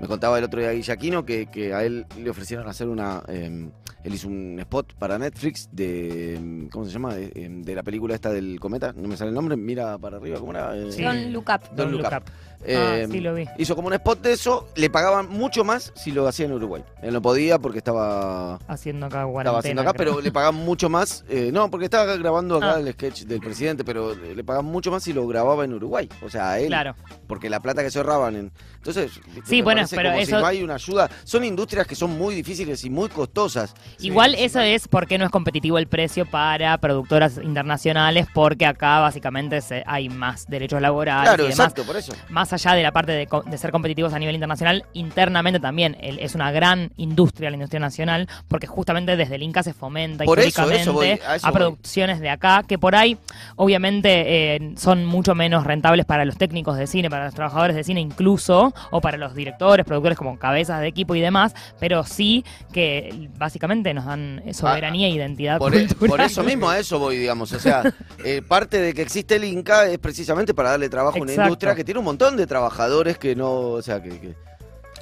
Me 0.00 0.06
contaba 0.08 0.38
el 0.38 0.44
otro 0.44 0.60
día 0.60 0.72
Guillaquino 0.72 1.24
que, 1.26 1.46
que 1.46 1.74
a 1.74 1.84
él 1.84 2.06
le 2.18 2.30
ofrecieron 2.30 2.66
hacer 2.68 2.88
una... 2.88 3.22
eh, 3.28 3.70
él 4.04 4.14
hizo 4.14 4.28
un 4.28 4.58
spot 4.60 4.94
para 4.94 5.18
Netflix 5.18 5.68
de... 5.72 6.34
eh, 6.34 6.68
¿Cómo 6.72 6.84
se 6.86 6.90
llama? 6.92 7.14
De, 7.14 7.26
eh, 7.34 7.48
de 7.50 7.74
la 7.74 7.82
película 7.82 8.14
esta 8.14 8.30
del 8.32 8.58
cometa. 8.60 8.92
No 8.96 9.08
me 9.08 9.16
sale 9.16 9.28
el 9.28 9.34
nombre. 9.34 9.56
Mira 9.56 9.98
para 9.98 10.16
arriba. 10.18 10.38
¿Cómo 10.38 10.52
era? 10.52 10.76
Eh, 10.76 10.90
Sí. 10.92 11.02
Don't 11.02 11.30
look 11.32 11.44
up. 11.48 11.74
Don't 11.74 11.92
Look 11.92 12.06
Up. 12.06 12.24
Ah, 12.62 12.98
eh, 12.98 13.08
sí, 13.10 13.20
lo 13.20 13.32
vi. 13.34 13.46
Hizo 13.56 13.74
como 13.74 13.88
un 13.88 13.94
spot 13.94 14.20
de 14.20 14.32
eso. 14.32 14.68
Le 14.76 14.90
pagaban 14.90 15.28
mucho 15.30 15.64
más 15.64 15.92
si 15.96 16.12
lo 16.12 16.28
hacía 16.28 16.44
en 16.44 16.52
Uruguay. 16.52 16.82
Él 17.02 17.12
no 17.14 17.22
podía 17.22 17.58
porque 17.58 17.78
estaba... 17.78 18.56
Haciendo 18.68 19.06
acá 19.06 19.24
cuarentena. 19.24 19.40
Estaba 19.40 19.58
haciendo 19.60 19.82
acá, 19.82 19.92
creo. 19.94 20.12
pero 20.12 20.20
le 20.22 20.30
pagaban 20.30 20.56
mucho 20.56 20.90
más. 20.90 21.24
eh, 21.30 21.50
no, 21.52 21.70
porque 21.70 21.86
estaba 21.86 22.16
grabando 22.16 22.56
acá 22.56 22.74
Ah. 22.76 22.80
el 22.80 22.92
sketch 22.92 23.22
del 23.24 23.40
presidente, 23.40 23.82
pero 23.84 24.14
le 24.14 24.34
le 24.34 24.44
pagaban 24.44 24.66
mucho 24.70 24.90
más 24.90 25.02
si 25.02 25.12
lo 25.14 25.26
grababa 25.26 25.64
en 25.64 25.72
Uruguay. 25.72 26.06
O 26.22 26.28
sea, 26.28 26.50
a 26.50 26.60
él. 26.60 26.66
Claro. 26.68 26.94
Porque 27.26 27.48
la 27.48 27.60
plata 27.60 27.82
que 27.82 27.90
se 27.90 27.98
ahorraban 27.98 28.36
en. 28.36 28.52
Entonces. 28.76 29.12
Sí, 29.44 29.62
bueno, 29.62 29.82
pero 29.90 30.10
como 30.10 30.20
eso- 30.22 30.36
Si 30.36 30.42
no 30.42 30.46
hay 30.46 30.62
una 30.62 30.74
ayuda. 30.74 31.08
Son 31.24 31.42
industrias 31.44 31.86
que 31.86 31.94
son 31.94 32.16
muy 32.18 32.34
difíciles 32.34 32.84
y 32.84 32.90
muy 32.90 33.08
costosas. 33.08 33.74
Igual 33.98 34.34
Sí, 34.36 34.44
eso 34.44 34.60
es 34.60 34.88
porque 34.88 35.18
no 35.18 35.24
es 35.24 35.30
competitivo 35.30 35.78
el 35.78 35.86
precio 35.86 36.26
para 36.26 36.78
productoras 36.78 37.38
internacionales, 37.42 38.26
porque 38.32 38.66
acá 38.66 39.00
básicamente 39.00 39.60
se- 39.60 39.82
hay 39.86 40.08
más 40.08 40.46
derechos 40.48 40.80
laborales 40.80 41.28
claro, 41.28 41.44
y 41.44 41.48
demás. 41.48 41.58
exacto, 41.58 41.84
por 41.84 41.96
eso. 41.96 42.12
Más 42.28 42.52
allá 42.52 42.74
de 42.74 42.82
la 42.82 42.92
parte 42.92 43.12
de, 43.12 43.28
de 43.46 43.58
ser 43.58 43.70
competitivos 43.72 44.12
a 44.12 44.18
nivel 44.18 44.34
internacional, 44.34 44.84
internamente 44.94 45.60
también 45.60 45.96
el- 46.00 46.18
es 46.18 46.34
una 46.34 46.50
gran 46.52 46.90
industria, 46.96 47.50
la 47.50 47.56
industria 47.56 47.80
nacional, 47.80 48.28
porque 48.48 48.66
justamente 48.66 49.16
desde 49.16 49.34
el 49.36 49.42
Inca 49.42 49.62
se 49.62 49.72
fomenta 49.72 50.24
Por 50.24 50.38
históricamente 50.38 50.82
eso 50.82 50.92
voy, 50.92 51.08
a 51.26 51.36
eso 51.36 51.46
voy. 51.48 51.54
producciones 51.56 52.20
de 52.20 52.30
acá, 52.30 52.62
que 52.66 52.78
por 52.78 52.94
ahí 52.94 53.16
obviamente 53.56 54.54
eh, 54.56 54.74
son 54.76 55.04
mucho 55.06 55.34
menos 55.34 55.64
rentables 55.64 56.04
para 56.06 56.24
los 56.24 56.36
técnicos 56.36 56.76
de 56.76 56.86
cine, 56.86 57.08
para 57.10 57.24
los 57.24 57.34
trabajadores 57.34 57.74
de 57.76 57.84
cine 57.84 58.00
incluso, 58.00 58.74
o 58.90 59.00
para 59.00 59.16
los 59.16 59.34
directores, 59.34 59.86
productores 59.86 60.18
como 60.18 60.38
cabezas 60.38 60.80
de 60.80 60.88
equipo 60.88 61.14
y 61.14 61.20
demás, 61.20 61.54
pero 61.78 62.04
sí 62.04 62.44
que 62.72 63.28
básicamente 63.38 63.79
nos 63.94 64.04
dan 64.04 64.42
soberanía 64.52 65.06
e 65.08 65.10
identidad 65.10 65.56
Ah, 65.56 65.58
Por, 65.58 65.74
e- 65.74 65.86
cultural. 65.88 66.08
por 66.10 66.20
eso 66.20 66.42
mismo 66.44 66.68
a 66.68 66.78
eso 66.78 66.98
voy, 66.98 67.16
digamos. 67.16 67.52
O 67.52 67.58
sea, 67.58 67.82
eh, 68.24 68.42
parte 68.46 68.78
de 68.80 68.92
que 68.94 69.02
existe 69.02 69.36
el 69.36 69.44
Inca 69.44 69.86
es 69.86 69.98
precisamente 69.98 70.54
para 70.54 70.70
darle 70.70 70.88
trabajo 70.88 71.18
a 71.18 71.22
una 71.22 71.32
industria 71.32 71.74
que 71.74 71.84
tiene 71.84 71.98
un 71.98 72.04
montón 72.04 72.36
de 72.36 72.46
trabajadores 72.46 73.18
que 73.18 73.34
no. 73.34 73.50
O 73.50 73.82
sea, 73.82 74.02
que. 74.02 74.10
que- 74.20 74.34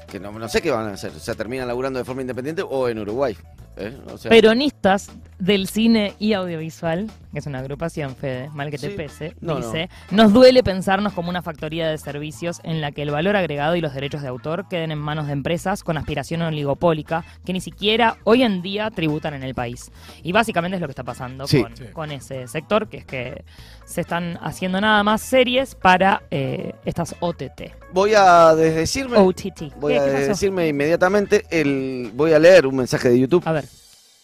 que 0.09 0.19
no, 0.19 0.33
no 0.33 0.49
sé 0.49 0.63
qué 0.63 0.71
van 0.71 0.87
a 0.89 0.93
hacer. 0.95 1.11
O 1.15 1.21
sea, 1.21 1.35
terminan 1.35 1.69
laburando 1.69 1.99
de 1.99 2.05
forma 2.07 2.23
independiente 2.23 2.63
o 2.63 2.89
en 2.89 2.99
Uruguay. 2.99 3.37
¿Eh? 3.79 3.97
O 4.13 4.19
sea, 4.19 4.29
Peronistas 4.31 5.11
del 5.39 5.69
cine 5.69 6.15
y 6.19 6.33
audiovisual, 6.33 7.09
que 7.33 7.39
es 7.39 7.47
una 7.47 7.61
agrupación, 7.61 8.17
Fede, 8.17 8.49
mal 8.55 8.71
que 8.73 8.79
te 8.79 8.91
Sí. 8.91 8.97
pese, 8.97 9.35
No, 9.41 9.55
dice, 9.57 9.89
nos 10.11 10.33
duele 10.33 10.65
pensarnos 10.65 11.13
como 11.13 11.31
una 11.31 11.43
factoría 11.43 11.89
de 11.89 11.97
servicios 11.97 12.61
en 12.65 12.81
la 12.81 12.91
que 12.91 13.03
el 13.03 13.13
valor 13.13 13.37
agregado 13.37 13.77
y 13.77 13.81
los 13.81 13.95
derechos 13.95 14.23
de 14.23 14.27
autor 14.29 14.67
queden 14.69 14.91
en 14.91 14.99
manos 14.99 15.29
de 15.29 15.35
empresas 15.35 15.85
con 15.85 15.97
aspiración 15.97 16.43
oligopólica 16.43 17.25
que 17.45 17.53
ni 17.53 17.61
siquiera 17.61 18.17
hoy 18.25 18.43
en 18.43 18.63
día 18.63 18.91
tributan 18.91 19.33
en 19.35 19.45
el 19.45 19.55
país. 19.55 19.93
Y 20.25 20.33
básicamente 20.33 20.75
es 20.75 20.81
lo 20.81 20.89
que 20.89 20.93
está 20.93 21.05
pasando 21.05 21.47
Sí. 21.47 21.63
con, 21.63 21.77
Sí. 21.77 21.85
con 21.93 22.11
ese 22.11 22.49
sector, 22.49 22.89
que 22.89 22.97
es 22.97 23.05
que 23.05 23.45
se 23.85 24.01
están 24.01 24.39
haciendo 24.43 24.81
nada 24.81 25.05
más 25.05 25.21
series 25.23 25.77
para 25.77 26.23
eh, 26.33 26.73
estas 26.85 27.15
OTT. 27.21 27.73
voy 27.93 28.13
a 28.17 28.55
desdecirme. 28.57 29.19
OTT. 29.19 29.73
Voy 29.79 29.93
¿Qué- 29.95 29.99
a 30.01 30.35
qué 30.35 30.47
inmediatamente 30.69 31.45
el 31.51 32.11
voy 32.15 32.33
a 32.33 32.39
leer 32.41 32.67
un 32.67 32.75
mensaje 32.77 33.09
de 33.09 33.19
YouTube 33.21 33.43
A 33.47 33.53
ver, 33.53 33.65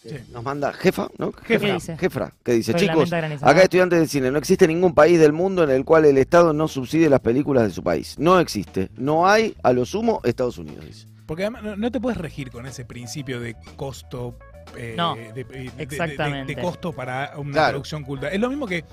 Sí. 0.06 0.16
nos 0.32 0.42
manda 0.44 0.72
Jefa, 0.72 1.08
¿no? 1.18 1.32
¿Qué 1.32 1.58
dice? 1.58 1.96
Jefra, 1.96 2.32
que 2.44 2.52
dice, 2.52 2.74
chicos, 2.74 3.10
acá 3.12 3.62
estudiantes 3.62 4.00
de 4.00 4.06
cine, 4.06 4.30
no 4.30 4.38
existe 4.38 4.68
ningún 4.68 4.94
país 4.94 5.18
del 5.18 5.32
mundo 5.32 5.64
en 5.64 5.70
el 5.70 5.84
cual 5.84 6.04
el 6.04 6.18
Estado 6.18 6.52
no 6.52 6.68
subsidie 6.68 7.08
las 7.08 7.20
películas 7.20 7.64
de 7.64 7.70
su 7.70 7.82
país. 7.82 8.16
No 8.18 8.38
existe. 8.38 8.90
No 8.96 9.26
hay, 9.26 9.56
a 9.62 9.72
lo 9.72 9.84
sumo, 9.86 10.20
Estados 10.24 10.58
Unidos, 10.58 10.84
dice. 10.86 11.06
Porque 11.26 11.44
además 11.44 11.78
no, 11.78 11.90
te 11.90 12.00
puedes 12.00 12.18
regir 12.18 12.50
con 12.50 12.66
ese 12.66 12.84
principio 12.84 13.40
de 13.40 13.56
costo. 13.76 14.36
eh, 14.76 14.94
No, 14.96 15.14
de, 15.14 15.32
de- 15.32 15.44
de- 15.44 15.70
de- 15.70 15.82
exactamente. 15.82 16.54
de 16.54 16.60
costo 16.60 16.92
para 16.92 17.32
una 17.38 17.52
Claro. 17.52 17.72
producción 17.72 18.02
cultural. 18.04 18.34
Es 18.34 18.40
lo 18.40 18.48
mismo 18.50 18.66
que 18.66 18.84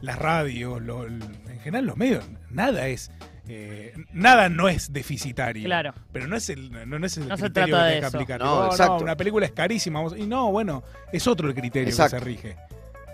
las 0.00 0.18
radios, 0.18 0.80
lo- 0.82 1.06
en 1.06 1.60
general 1.62 1.86
los 1.86 1.96
medios. 1.96 2.24
Nada 2.50 2.88
es. 2.88 3.10
Eh, 3.48 3.94
nada 4.12 4.48
no 4.48 4.68
es 4.68 4.92
deficitario. 4.92 5.64
Claro. 5.64 5.94
Pero 6.12 6.26
no 6.26 6.36
es 6.36 6.48
el, 6.50 6.70
no, 6.70 6.98
no 6.98 7.06
es 7.06 7.16
el 7.16 7.28
No 7.28 7.36
se 7.36 7.44
criterio 7.44 7.74
trata 7.76 7.88
que 7.88 7.94
de 7.94 7.94
tenés 7.96 8.10
que 8.10 8.16
aplicar. 8.16 8.40
No, 8.40 8.46
Tipo, 8.46 8.60
"Oh, 8.60 8.66
exacto. 8.66 9.04
una 9.04 9.16
película 9.16 9.46
es 9.46 9.52
carísima. 9.52 10.00
y 10.16 10.26
no, 10.26 10.50
bueno, 10.52 10.82
es 11.12 11.26
otro 11.26 11.48
el 11.48 11.54
criterio 11.54 11.88
Exacto. 11.88 12.16
que 12.16 12.20
se 12.20 12.24
rige. 12.24 12.56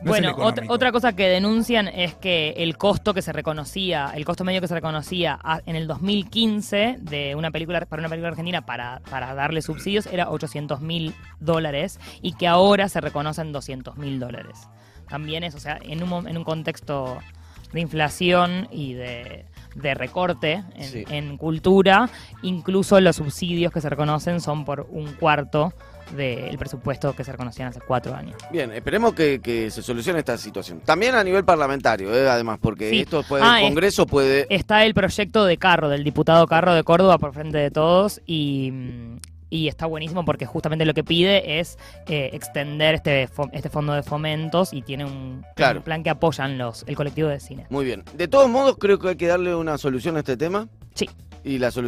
No 0.03 0.11
Bueno, 0.11 0.35
otra, 0.37 0.67
otra 0.69 0.93
cosa 0.93 1.15
que 1.17 1.29
denuncian 1.29 1.89
es 1.89 2.15
que 2.15 2.51
el 2.59 2.77
costo 2.77 3.15
que 3.15 3.23
se 3.23 3.33
reconocía, 3.33 4.11
el 4.15 4.27
costo 4.27 4.45
medio 4.45 4.61
que 4.61 4.69
se 4.69 4.75
reconocía 4.75 5.39
a- 5.43 5.61
en 5.65 5.77
el 5.77 5.87
2015 5.87 6.97
de 7.01 7.35
una 7.35 7.51
película 7.51 7.81
para 7.87 8.01
una 8.01 8.09
película 8.11 8.29
argentina 8.31 8.67
para, 8.67 9.01
para 9.09 9.35
darle 9.35 9.63
subsidios 9.63 10.07
era 10.07 10.29
800 10.31 10.81
mil 10.83 11.15
dólares 11.41 11.99
y 12.21 12.35
que 12.35 12.47
ahora 12.47 12.89
se 12.91 13.01
reconocen 13.01 13.53
200 13.53 13.97
mil 13.97 14.19
dólares. 14.21 14.69
También 15.09 15.43
es, 15.45 15.55
o 15.55 15.61
sea, 15.61 15.79
en 15.81 16.03
un, 16.03 16.09
mo- 16.09 16.27
en 16.29 16.37
un 16.37 16.45
contexto 16.45 17.19
de 17.73 17.81
inflación 17.81 18.69
y 18.71 18.95
de, 18.95 19.47
de 19.75 19.95
recorte 19.95 20.63
en, 20.77 20.85
Sí. 20.85 21.05
en 21.09 21.37
cultura, 21.37 22.09
incluso 22.43 23.01
los 23.01 23.17
subsidios 23.17 23.73
que 23.73 23.81
se 23.81 23.89
reconocen 23.91 24.41
son 24.41 24.65
por 24.65 24.87
un 24.91 25.13
cuarto 25.15 25.73
del 26.15 26.59
presupuesto 26.59 27.15
que 27.17 27.25
se 27.25 27.33
reconocían 27.33 27.69
hace 27.69 27.81
cuatro 27.81 28.15
años. 28.15 28.37
Bien, 28.53 28.71
esperemos 28.73 29.15
que, 29.15 29.41
que 29.41 29.71
se 29.71 29.83
solucione 29.83 30.19
esta 30.19 30.37
situación. 30.37 30.81
También 30.85 31.15
a 31.15 31.25
nivel 31.25 31.45
parlamentario, 31.45 32.15
¿eh? 32.15 32.29
además, 32.29 32.59
porque 32.61 32.91
Sí. 32.91 33.01
esto 33.01 33.23
puede, 33.23 33.43
Ah, 33.43 33.59
el 33.59 33.65
es- 33.65 33.71
Congreso 33.71 34.07
puede... 34.07 34.47
Está 34.51 34.85
el 34.85 34.93
proyecto 34.93 35.47
de 35.47 35.57
Carro, 35.57 35.89
del 35.89 36.05
diputado 36.05 36.47
Carro 36.47 36.75
de 36.75 36.85
Córdoba 36.85 37.17
por 37.19 37.33
frente 37.33 37.57
de 37.59 37.71
todos 37.71 38.21
y, 38.27 38.71
mm, 38.71 39.17
y 39.51 39.69
está 39.69 39.87
buenísimo 39.87 40.25
porque 40.25 40.47
justamente 40.47 40.85
lo 40.85 40.95
que 40.95 41.05
pide 41.05 41.61
es 41.61 41.79
eh, 42.09 42.31
extender 42.33 42.95
este, 42.97 43.29
este 43.53 43.69
fondo 43.69 43.93
de 43.93 44.03
fomentos 44.03 44.73
y 44.73 44.83
tiene 44.83 45.05
un, 45.05 45.45
Claro. 45.57 45.79
un 45.81 45.85
plan 45.85 46.03
que 46.03 46.11
apoyan 46.11 46.59
los, 46.59 46.85
el 46.87 46.97
colectivo 46.97 47.29
de 47.29 47.41
cine. 47.41 47.67
Muy 47.71 47.85
bien. 47.85 48.03
De 48.15 48.29
todos 48.29 48.49
modos, 48.49 48.77
creo 48.79 48.99
que 48.99 49.09
hay 49.11 49.17
que 49.17 49.27
darle 49.27 49.55
una 49.55 49.79
solución 49.79 50.17
a 50.17 50.21
este 50.21 50.37
tema. 50.37 50.69
Sí. 50.95 51.09
Y 51.45 51.59
la 51.59 51.71
solución 51.71 51.83